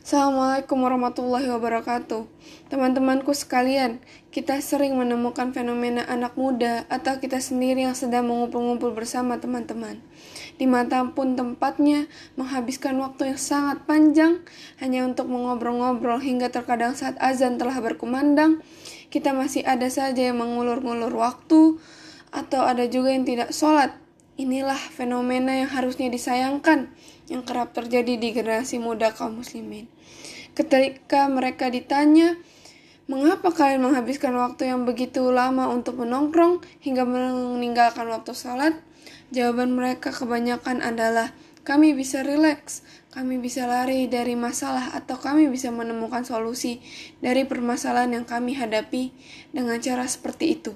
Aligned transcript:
Assalamualaikum 0.00 0.80
warahmatullahi 0.80 1.44
wabarakatuh. 1.52 2.24
Teman-temanku 2.72 3.36
sekalian, 3.36 4.00
kita 4.32 4.56
sering 4.64 4.96
menemukan 4.96 5.52
fenomena 5.52 6.08
anak 6.08 6.40
muda 6.40 6.88
atau 6.88 7.20
kita 7.20 7.36
sendiri 7.36 7.84
yang 7.84 7.92
sedang 7.92 8.24
mengumpul-ngumpul 8.32 8.96
bersama 8.96 9.36
teman-teman. 9.36 10.00
Di 10.56 10.64
mata 10.64 11.04
pun 11.12 11.36
tempatnya 11.36 12.08
menghabiskan 12.40 12.96
waktu 12.96 13.36
yang 13.36 13.40
sangat 13.44 13.84
panjang 13.84 14.40
hanya 14.80 15.04
untuk 15.04 15.28
mengobrol-ngobrol 15.28 16.16
hingga 16.16 16.48
terkadang 16.48 16.96
saat 16.96 17.20
azan 17.20 17.60
telah 17.60 17.76
berkumandang, 17.84 18.64
kita 19.12 19.36
masih 19.36 19.68
ada 19.68 19.92
saja 19.92 20.32
yang 20.32 20.40
mengulur-ngulur 20.40 21.12
waktu 21.12 21.76
atau 22.32 22.64
ada 22.64 22.88
juga 22.88 23.12
yang 23.12 23.28
tidak 23.28 23.52
sholat 23.52 23.92
Inilah 24.40 24.80
fenomena 24.96 25.52
yang 25.52 25.68
harusnya 25.68 26.08
disayangkan 26.08 26.88
yang 27.28 27.44
kerap 27.44 27.76
terjadi 27.76 28.16
di 28.16 28.32
generasi 28.32 28.80
muda 28.80 29.12
kaum 29.12 29.44
muslimin. 29.44 29.84
Ketika 30.56 31.28
mereka 31.28 31.68
ditanya, 31.68 32.40
mengapa 33.04 33.52
kalian 33.52 33.84
menghabiskan 33.84 34.32
waktu 34.40 34.72
yang 34.72 34.88
begitu 34.88 35.28
lama 35.28 35.68
untuk 35.68 36.00
menongkrong 36.00 36.64
hingga 36.80 37.04
meninggalkan 37.04 38.08
waktu 38.08 38.32
salat? 38.32 38.80
Jawaban 39.28 39.76
mereka 39.76 40.08
kebanyakan 40.08 40.80
adalah, 40.80 41.36
kami 41.60 41.92
bisa 41.92 42.24
rileks, 42.24 42.80
kami 43.12 43.36
bisa 43.36 43.68
lari 43.68 44.08
dari 44.08 44.40
masalah, 44.40 44.96
atau 44.96 45.20
kami 45.20 45.52
bisa 45.52 45.68
menemukan 45.68 46.24
solusi 46.24 46.80
dari 47.20 47.44
permasalahan 47.44 48.16
yang 48.16 48.24
kami 48.24 48.56
hadapi 48.56 49.12
dengan 49.52 49.76
cara 49.84 50.08
seperti 50.08 50.56
itu. 50.56 50.72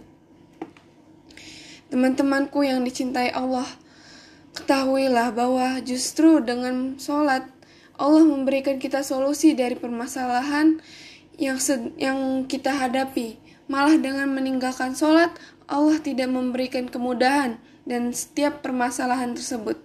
Teman-temanku 1.95 2.67
yang 2.67 2.83
dicintai 2.83 3.31
Allah, 3.31 3.71
ketahuilah 4.59 5.31
bahwa 5.31 5.79
justru 5.79 6.43
dengan 6.43 6.99
sholat 6.99 7.47
Allah 7.95 8.27
memberikan 8.27 8.83
kita 8.83 9.07
solusi 9.07 9.55
dari 9.55 9.79
permasalahan 9.79 10.83
yang 11.39 11.55
yang 11.95 12.51
kita 12.51 12.75
hadapi. 12.75 13.39
Malah 13.71 13.95
dengan 14.03 14.27
meninggalkan 14.35 14.99
sholat, 14.99 15.39
Allah 15.71 16.03
tidak 16.03 16.35
memberikan 16.35 16.91
kemudahan 16.91 17.63
dan 17.87 18.11
setiap 18.11 18.67
permasalahan 18.67 19.39
tersebut. 19.39 19.79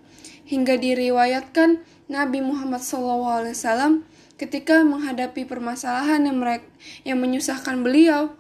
Hingga 0.50 0.82
diriwayatkan 0.82 1.78
Nabi 2.10 2.42
Muhammad 2.42 2.82
SAW 2.82 4.02
ketika 4.42 4.82
menghadapi 4.82 5.46
permasalahan 5.46 6.26
yang 6.26 6.42
mereka 6.42 6.66
yang 7.06 7.22
menyusahkan 7.22 7.86
beliau, 7.86 8.34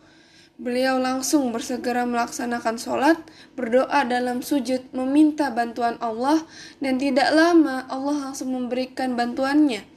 Beliau 0.59 0.99
langsung 0.99 1.55
bersegera 1.55 2.03
melaksanakan 2.03 2.75
sholat, 2.75 3.15
berdoa 3.55 4.03
dalam 4.03 4.43
sujud, 4.43 4.91
meminta 4.91 5.47
bantuan 5.55 5.95
Allah, 6.03 6.43
dan 6.83 6.99
tidak 6.99 7.31
lama 7.31 7.87
Allah 7.87 8.27
langsung 8.27 8.51
memberikan 8.51 9.15
bantuannya. 9.15 9.87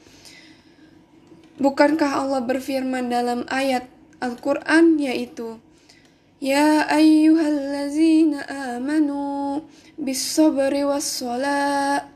Bukankah 1.58 2.22
Allah 2.22 2.46
berfirman 2.46 3.10
dalam 3.10 3.42
ayat 3.50 3.90
Al-Quran 4.22 5.02
yaitu 5.02 5.58
Ya 6.38 6.86
ayyuhallazina 6.86 8.46
amanu 8.78 9.66
bisabri 9.98 10.86
wassalat 10.86 12.06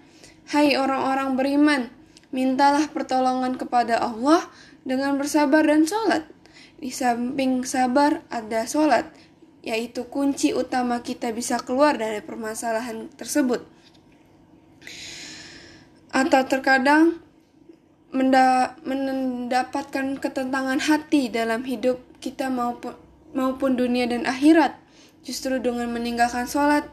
Hai 0.46 0.78
orang-orang 0.78 1.34
beriman, 1.34 1.82
mintalah 2.30 2.86
pertolongan 2.94 3.58
kepada 3.58 3.98
Allah 3.98 4.46
dengan 4.86 5.18
bersabar 5.18 5.66
dan 5.66 5.82
sholat. 5.82 6.35
Di 6.76 6.92
samping 6.92 7.64
sabar 7.64 8.20
ada 8.28 8.68
sholat, 8.68 9.08
yaitu 9.64 10.04
kunci 10.06 10.52
utama 10.52 11.00
kita 11.00 11.32
bisa 11.32 11.56
keluar 11.58 11.96
dari 11.96 12.20
permasalahan 12.20 13.08
tersebut. 13.16 13.64
Atau 16.12 16.44
terkadang 16.46 17.20
mendapatkan 18.12 20.20
ketentangan 20.20 20.80
hati 20.80 21.28
dalam 21.28 21.66
hidup 21.66 22.00
kita 22.22 22.48
maupun, 22.48 22.96
maupun 23.32 23.76
dunia 23.76 24.08
dan 24.08 24.24
akhirat. 24.24 24.76
Justru 25.26 25.58
dengan 25.58 25.90
meninggalkan 25.90 26.46
sholat, 26.46 26.86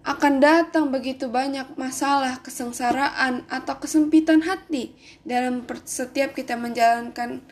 akan 0.00 0.40
datang 0.40 0.88
begitu 0.88 1.28
banyak 1.28 1.76
masalah, 1.76 2.40
kesengsaraan, 2.40 3.44
atau 3.52 3.76
kesempitan 3.78 4.42
hati 4.42 4.96
dalam 5.28 5.62
setiap 5.84 6.32
kita 6.32 6.56
menjalankan 6.56 7.44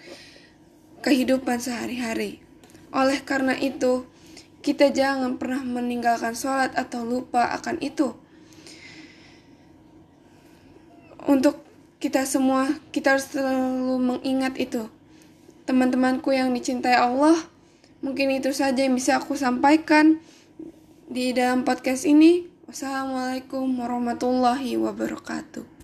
kehidupan 1.02 1.62
sehari-hari. 1.62 2.42
Oleh 2.90 3.20
karena 3.22 3.54
itu, 3.54 4.08
kita 4.64 4.90
jangan 4.90 5.38
pernah 5.38 5.62
meninggalkan 5.62 6.34
sholat 6.34 6.74
atau 6.74 7.04
lupa 7.06 7.54
akan 7.54 7.78
itu. 7.78 8.16
Untuk 11.28 11.60
kita 12.00 12.24
semua, 12.24 12.78
kita 12.94 13.18
harus 13.18 13.28
selalu 13.28 14.00
mengingat 14.00 14.56
itu. 14.56 14.88
Teman-temanku 15.68 16.32
yang 16.32 16.48
dicintai 16.56 16.96
Allah, 16.96 17.36
mungkin 18.00 18.32
itu 18.32 18.54
saja 18.56 18.80
yang 18.80 18.96
bisa 18.96 19.20
aku 19.20 19.36
sampaikan 19.36 20.16
di 21.04 21.36
dalam 21.36 21.68
podcast 21.68 22.08
ini. 22.08 22.48
Wassalamualaikum 22.64 23.64
warahmatullahi 23.76 24.80
wabarakatuh. 24.80 25.76